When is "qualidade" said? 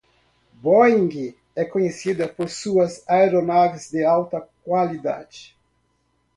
4.65-5.55